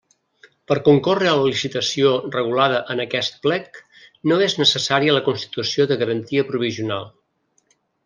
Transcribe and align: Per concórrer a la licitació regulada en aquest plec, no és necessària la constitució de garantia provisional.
Per 0.69 0.77
concórrer 0.85 1.29
a 1.31 1.33
la 1.39 1.49
licitació 1.51 2.13
regulada 2.37 2.81
en 2.95 3.03
aquest 3.05 3.37
plec, 3.45 3.79
no 4.33 4.41
és 4.49 4.59
necessària 4.65 5.19
la 5.21 5.25
constitució 5.31 5.91
de 5.93 6.03
garantia 6.05 6.51
provisional. 6.53 7.11